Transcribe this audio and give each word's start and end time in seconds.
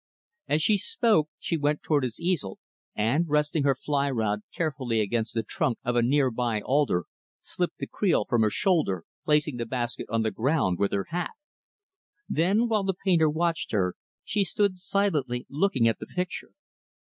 As 0.47 0.63
she 0.63 0.77
spoke, 0.77 1.29
she 1.37 1.57
went 1.57 1.83
toward 1.83 2.03
his 2.03 2.19
easel, 2.19 2.57
and, 2.95 3.29
resting 3.29 3.61
her 3.65 3.75
fly 3.75 4.09
rod 4.09 4.39
carefully 4.51 4.99
against 4.99 5.35
the 5.35 5.43
trunk 5.43 5.77
of 5.85 5.95
a 5.95 6.01
near 6.01 6.31
by 6.31 6.59
alder, 6.59 7.05
slipped 7.39 7.77
the 7.77 7.85
creel 7.85 8.25
from 8.27 8.41
her 8.41 8.49
shoulder, 8.49 9.05
placing 9.25 9.57
the 9.57 9.65
basket 9.67 10.07
on 10.09 10.23
the 10.23 10.31
ground 10.31 10.79
with 10.79 10.91
her 10.91 11.05
hat. 11.09 11.33
Then, 12.27 12.67
while 12.67 12.83
the 12.83 12.95
painter 13.05 13.29
watched 13.29 13.73
her, 13.73 13.93
she 14.23 14.43
stood 14.43 14.79
silently 14.79 15.45
looking 15.51 15.87
at 15.87 15.99
the 15.99 16.07
picture. 16.07 16.49